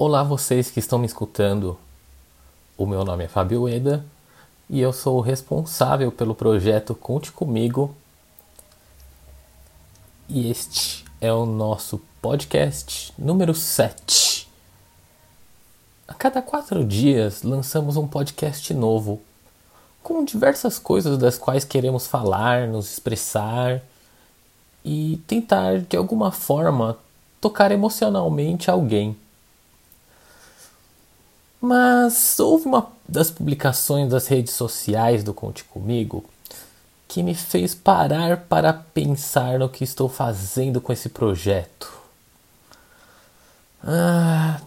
Olá, 0.00 0.22
vocês 0.22 0.70
que 0.70 0.78
estão 0.78 0.96
me 0.96 1.06
escutando. 1.06 1.76
O 2.76 2.86
meu 2.86 3.04
nome 3.04 3.24
é 3.24 3.28
Fábio 3.28 3.68
Eda 3.68 4.04
e 4.70 4.80
eu 4.80 4.92
sou 4.92 5.18
o 5.18 5.20
responsável 5.20 6.12
pelo 6.12 6.36
projeto 6.36 6.94
Conte 6.94 7.32
Comigo. 7.32 7.92
E 10.28 10.48
este 10.48 11.04
é 11.20 11.32
o 11.32 11.44
nosso 11.44 12.00
podcast 12.22 13.12
número 13.18 13.52
7. 13.52 14.48
A 16.06 16.14
cada 16.14 16.40
quatro 16.42 16.84
dias 16.84 17.42
lançamos 17.42 17.96
um 17.96 18.06
podcast 18.06 18.72
novo, 18.72 19.20
com 20.00 20.24
diversas 20.24 20.78
coisas 20.78 21.18
das 21.18 21.36
quais 21.36 21.64
queremos 21.64 22.06
falar, 22.06 22.68
nos 22.68 22.88
expressar 22.92 23.82
e 24.84 25.20
tentar 25.26 25.80
de 25.80 25.96
alguma 25.96 26.30
forma 26.30 26.96
tocar 27.40 27.72
emocionalmente 27.72 28.70
alguém. 28.70 29.16
Mas 31.60 32.38
houve 32.38 32.66
uma 32.66 32.86
das 33.08 33.30
publicações 33.30 34.10
das 34.10 34.26
redes 34.28 34.54
sociais 34.54 35.24
do 35.24 35.34
Conte 35.34 35.64
Comigo 35.64 36.24
que 37.08 37.22
me 37.22 37.34
fez 37.34 37.74
parar 37.74 38.36
para 38.48 38.72
pensar 38.72 39.58
no 39.58 39.68
que 39.68 39.82
estou 39.82 40.08
fazendo 40.08 40.80
com 40.80 40.92
esse 40.92 41.08
projeto. 41.08 41.90
Ah, 43.82 44.60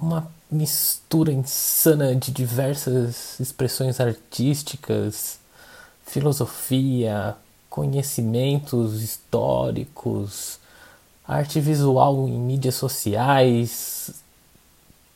uma 0.00 0.28
mistura 0.50 1.32
insana 1.32 2.14
de 2.14 2.30
diversas 2.30 3.40
expressões 3.40 3.98
artísticas, 4.00 5.40
filosofia, 6.06 7.36
conhecimentos 7.68 9.02
históricos, 9.02 10.60
arte 11.26 11.58
visual 11.58 12.28
em 12.28 12.38
mídias 12.38 12.76
sociais. 12.76 14.22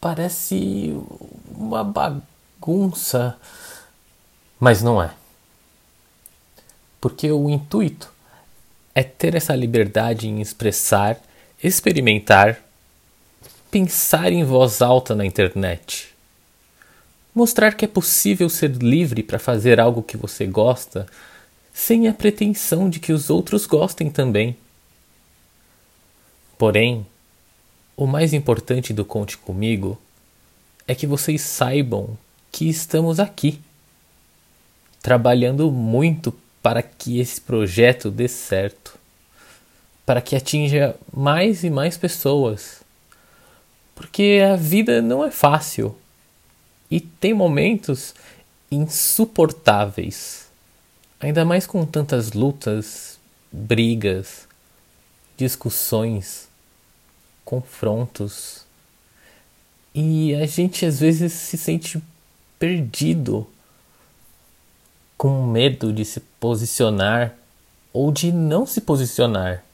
Parece 0.01 0.97
uma 1.51 1.83
bagunça, 1.83 3.37
mas 4.59 4.83
não 4.83 5.03
é. 5.03 5.13
Porque 7.01 7.31
o 7.31 7.51
intuito 7.51 8.13
é 8.95 9.03
ter 9.03 9.35
essa 9.35 9.55
liberdade 9.55 10.29
em 10.29 10.41
expressar, 10.41 11.19
experimentar, 11.63 12.61
pensar 13.71 14.33
em 14.33 14.45
voz 14.45 14.83
alta 14.83 15.15
na 15.15 15.25
internet. 15.25 16.15
Mostrar 17.35 17.75
que 17.75 17.85
é 17.85 17.89
possível 17.89 18.49
ser 18.49 18.71
livre 18.71 19.23
para 19.23 19.39
fazer 19.39 19.79
algo 19.79 20.03
que 20.03 20.17
você 20.17 20.47
gosta 20.47 21.07
sem 21.73 22.09
a 22.09 22.13
pretensão 22.13 22.91
de 22.91 22.99
que 22.99 23.13
os 23.13 23.31
outros 23.31 23.65
gostem 23.65 24.11
também. 24.11 24.57
Porém, 26.59 27.07
o 27.99 28.07
mais 28.07 28.33
importante 28.33 28.95
do 28.95 29.05
Conte 29.05 29.37
Comigo 29.37 30.01
é 30.87 30.95
que 30.95 31.05
vocês 31.05 31.43
saibam 31.43 32.17
que 32.53 32.69
estamos 32.69 33.19
aqui, 33.19 33.61
trabalhando 35.03 35.69
muito 35.73 36.33
para 36.63 36.81
que 36.81 37.19
esse 37.19 37.41
projeto 37.41 38.09
dê 38.09 38.29
certo, 38.29 38.97
para 40.07 40.23
que 40.23 40.37
atinja 40.37 40.95
mais 41.13 41.65
e 41.65 41.71
mais 41.71 41.99
pessoas. 41.99 42.83
Porque 43.97 44.45
a 44.49 44.55
vida 44.55 45.03
não 45.03 45.25
é 45.25 45.33
fácil 45.33 45.93
e 46.89 47.01
tem 47.01 47.35
momentos 47.35 48.15
insuportáveis. 48.71 50.47
Ainda 51.19 51.45
mais 51.45 51.67
com 51.67 51.85
tantas 51.85 52.31
lutas, 52.31 53.19
brigas, 53.51 54.47
discussões, 55.37 56.48
confrontos. 57.49 58.67
E 59.95 60.35
a 60.35 60.45
gente 60.45 60.85
às 60.85 61.01
vezes 61.01 61.33
se 61.33 61.57
sente 61.57 61.99
perdido, 62.59 63.47
com 65.17 65.47
medo 65.47 65.91
de 65.91 66.05
se 66.05 66.21
posicionar 66.39 67.35
ou 67.91 68.13
de 68.13 68.31
não 68.31 68.67
se 68.67 68.83
posicionar. 68.83 69.65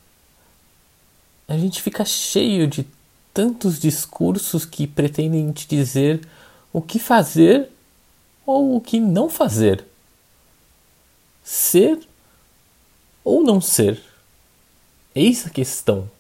A 1.49 1.59
gente 1.59 1.83
fica 1.83 2.05
cheio 2.05 2.69
de 2.69 2.87
tantos 3.34 3.81
discursos 3.81 4.65
que 4.65 4.87
pretendem 4.87 5.51
te 5.51 5.67
dizer 5.67 6.25
o 6.73 6.81
que 6.81 7.01
fazer 7.01 7.69
ou 8.47 8.77
o 8.77 8.81
que 8.81 9.01
não 9.01 9.29
fazer 9.29 9.84
ser 11.43 12.01
ou 13.25 13.43
não 13.43 13.61
ser? 13.61 14.01
Eis 15.15 15.45
a 15.45 15.51
questão. 15.51 16.14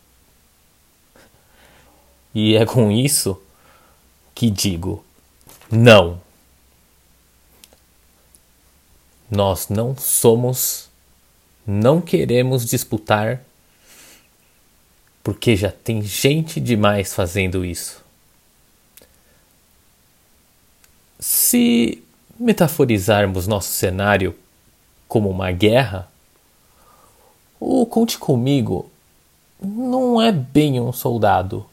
E 2.34 2.56
é 2.56 2.66
com 2.66 2.90
isso 2.90 3.40
que 4.34 4.50
digo: 4.50 5.04
não. 5.70 6.20
Nós 9.30 9.68
não 9.68 9.96
somos, 9.96 10.88
não 11.66 12.00
queremos 12.00 12.66
disputar, 12.66 13.42
porque 15.22 15.56
já 15.56 15.72
tem 15.72 16.02
gente 16.02 16.60
demais 16.60 17.14
fazendo 17.14 17.64
isso. 17.64 18.04
Se 21.18 22.02
metaforizarmos 22.38 23.46
nosso 23.46 23.72
cenário 23.72 24.36
como 25.08 25.30
uma 25.30 25.50
guerra, 25.52 26.10
o 27.58 27.86
Conte 27.86 28.18
Comigo 28.18 28.90
não 29.60 30.20
é 30.20 30.30
bem 30.30 30.78
um 30.78 30.92
soldado, 30.92 31.64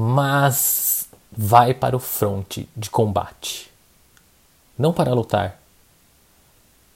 mas 0.00 1.08
vai 1.32 1.74
para 1.74 1.96
o 1.96 1.98
fronte 1.98 2.68
de 2.76 2.88
combate. 2.88 3.68
Não 4.78 4.92
para 4.92 5.12
lutar, 5.12 5.60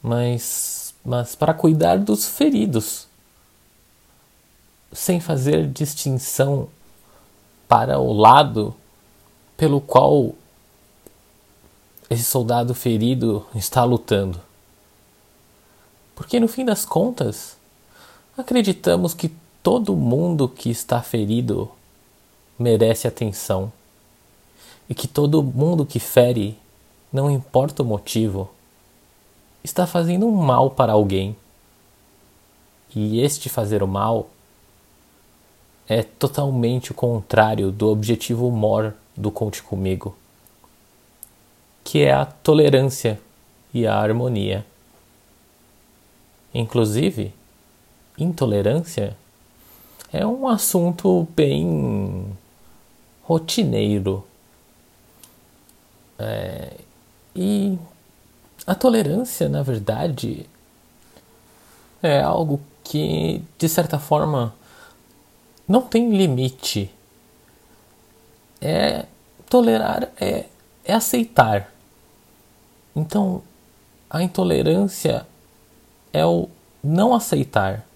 mas, 0.00 0.94
mas 1.04 1.34
para 1.34 1.52
cuidar 1.52 1.98
dos 1.98 2.28
feridos, 2.28 3.08
sem 4.92 5.18
fazer 5.18 5.66
distinção 5.66 6.68
para 7.66 7.98
o 7.98 8.12
lado 8.12 8.72
pelo 9.56 9.80
qual 9.80 10.36
esse 12.08 12.22
soldado 12.22 12.72
ferido 12.72 13.44
está 13.52 13.82
lutando. 13.82 14.40
Porque 16.14 16.38
no 16.38 16.46
fim 16.46 16.64
das 16.64 16.86
contas, 16.86 17.56
acreditamos 18.38 19.12
que 19.12 19.34
todo 19.60 19.96
mundo 19.96 20.48
que 20.48 20.70
está 20.70 21.02
ferido 21.02 21.68
merece 22.58 23.06
atenção 23.06 23.72
e 24.88 24.94
que 24.94 25.08
todo 25.08 25.42
mundo 25.42 25.86
que 25.86 25.98
fere, 25.98 26.58
não 27.12 27.30
importa 27.30 27.82
o 27.82 27.86
motivo, 27.86 28.50
está 29.62 29.86
fazendo 29.86 30.26
um 30.26 30.32
mal 30.32 30.70
para 30.70 30.92
alguém. 30.92 31.36
E 32.94 33.20
este 33.20 33.48
fazer 33.48 33.82
o 33.82 33.88
mal 33.88 34.28
é 35.88 36.02
totalmente 36.02 36.92
o 36.92 36.94
contrário 36.94 37.70
do 37.70 37.88
objetivo 37.88 38.50
mor 38.50 38.94
do 39.16 39.30
Conte 39.30 39.62
Comigo 39.62 40.16
que 41.84 42.02
é 42.02 42.12
a 42.12 42.24
tolerância 42.24 43.20
e 43.72 43.86
a 43.86 43.96
harmonia. 43.96 44.64
Inclusive, 46.54 47.32
intolerância 48.16 49.16
é 50.12 50.26
um 50.26 50.46
assunto 50.46 51.26
bem 51.34 52.36
rotineiro. 53.22 54.26
É, 56.18 56.76
e 57.34 57.78
a 58.66 58.74
tolerância, 58.74 59.48
na 59.48 59.62
verdade, 59.62 60.48
é 62.02 62.20
algo 62.20 62.60
que, 62.84 63.42
de 63.58 63.68
certa 63.68 63.98
forma, 63.98 64.54
não 65.66 65.82
tem 65.82 66.16
limite. 66.16 66.90
É 68.60 69.06
tolerar, 69.48 70.12
é, 70.20 70.46
é 70.84 70.94
aceitar. 70.94 71.72
Então, 72.94 73.42
a 74.08 74.22
intolerância 74.22 75.26
é 76.12 76.24
o 76.24 76.48
não 76.82 77.14
aceitar. 77.14 77.86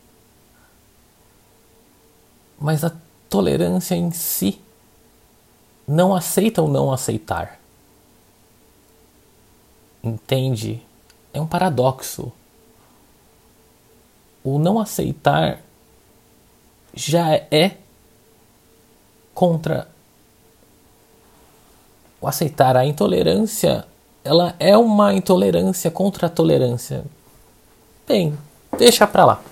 Mas 2.59 2.83
a 2.83 2.93
tolerância 3.29 3.95
em 3.95 4.11
si 4.11 4.61
não 5.87 6.15
aceita 6.15 6.63
o 6.63 6.69
não 6.69 6.93
aceitar. 6.93 7.61
Entende? 10.03 10.83
É 11.33 11.41
um 11.41 11.47
paradoxo. 11.47 12.33
O 14.43 14.59
não 14.59 14.79
aceitar 14.79 15.61
já 16.95 17.35
é 17.35 17.77
contra 19.35 19.89
o 22.21 22.27
aceitar 22.27 22.77
a 22.77 22.87
intolerância 22.87 23.87
ela 24.27 24.57
é 24.59 24.77
uma 24.77 25.15
intolerância 25.15 25.89
contra 25.89 26.27
a 26.27 26.31
tolerância. 26.31 27.05
Bem, 28.09 28.37
deixa 28.77 29.07
pra 29.07 29.25
lá. 29.25 29.43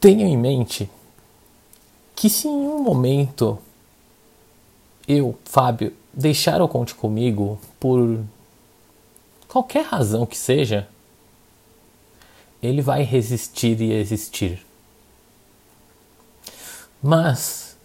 Tenha 0.00 0.26
em 0.26 0.36
mente 0.36 0.90
que 2.16 2.30
se 2.30 2.48
em 2.48 2.50
um 2.50 2.82
momento 2.82 3.58
eu, 5.10 5.36
Fábio, 5.44 5.92
deixar 6.14 6.62
o 6.62 6.68
Conte 6.68 6.94
Comigo 6.94 7.58
por 7.80 8.22
qualquer 9.48 9.84
razão 9.84 10.24
que 10.24 10.36
seja, 10.36 10.88
ele 12.62 12.80
vai 12.80 13.02
resistir 13.02 13.80
e 13.80 13.92
existir. 13.92 14.64
Mas, 17.02 17.76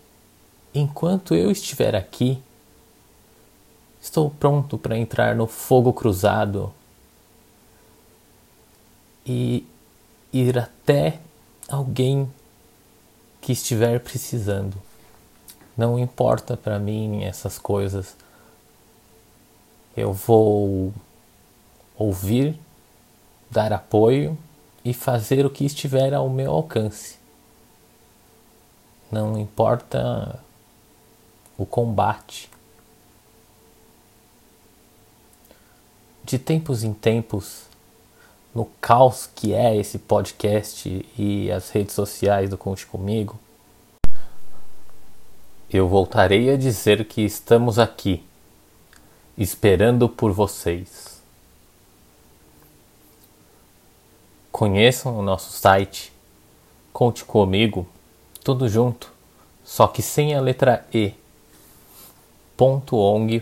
enquanto 0.74 1.34
eu 1.34 1.50
estiver 1.50 1.96
aqui, 1.96 2.38
estou 4.00 4.30
pronto 4.30 4.78
para 4.78 4.96
entrar 4.96 5.36
no 5.36 5.48
fogo 5.48 5.92
cruzado 5.94 6.72
e 9.26 9.66
ir 10.32 10.60
até 10.60 11.20
alguém 11.68 12.32
que 13.42 13.52
estiver 13.52 14.00
precisando. 14.00 14.76
Não 15.78 16.00
importa 16.00 16.56
para 16.56 16.80
mim 16.80 17.24
essas 17.24 17.58
coisas. 17.58 18.16
Eu 19.96 20.14
vou 20.14 20.94
ouvir, 21.98 22.60
dar 23.50 23.74
apoio 23.74 24.38
e 24.84 24.94
fazer 24.94 25.46
o 25.46 25.50
que 25.50 25.66
estiver 25.66 26.14
ao 26.14 26.30
meu 26.30 26.52
alcance. 26.52 27.18
Não 29.12 29.38
importa 29.38 30.40
o 31.58 31.66
combate. 31.66 32.50
De 36.24 36.40
tempos 36.40 36.84
em 36.84 36.94
tempos, 36.94 37.64
no 38.54 38.66
caos 38.82 39.30
que 39.34 39.54
é 39.54 39.76
esse 39.76 40.00
podcast 40.00 41.06
e 41.18 41.52
as 41.52 41.70
redes 41.70 41.94
sociais 41.94 42.50
do 42.50 42.58
Conte 42.58 42.86
Comigo, 42.86 43.40
eu 45.70 45.88
voltarei 45.88 46.52
a 46.52 46.58
dizer 46.58 47.06
que 47.06 47.22
estamos 47.22 47.80
aqui, 47.80 48.24
esperando 49.38 50.08
por 50.08 50.32
vocês. 50.32 51.22
Conheçam 54.52 55.18
o 55.18 55.22
nosso 55.22 55.52
site, 55.52 56.14
conte 56.94 57.26
comigo, 57.26 57.86
tudo 58.44 58.70
junto, 58.70 59.12
só 59.64 59.88
que 59.88 60.02
sem 60.02 60.36
a 60.36 60.42
letra 60.42 60.86
E. 60.94 61.14
.ong.br. 62.58 63.42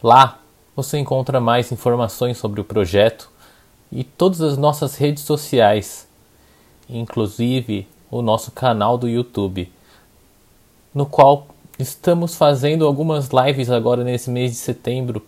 Lá 0.00 0.38
você 0.76 0.98
encontra 0.98 1.40
mais 1.40 1.72
informações 1.72 2.38
sobre 2.38 2.60
o 2.60 2.64
projeto 2.64 3.28
e 3.90 4.04
todas 4.04 4.40
as 4.40 4.56
nossas 4.56 4.94
redes 4.94 5.24
sociais, 5.24 6.06
inclusive 6.88 7.88
o 8.08 8.22
nosso 8.22 8.52
canal 8.52 8.96
do 8.96 9.08
YouTube 9.08 9.72
no 10.96 11.04
qual 11.04 11.48
estamos 11.78 12.36
fazendo 12.36 12.86
algumas 12.86 13.28
lives 13.28 13.68
agora 13.68 14.02
nesse 14.02 14.30
mês 14.30 14.52
de 14.52 14.56
setembro, 14.56 15.22